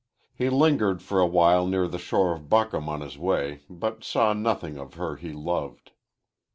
[0.33, 4.75] He lingered for awhile near the shore of Buckhom on his way, but saw nothing
[4.79, 5.91] of her he loved.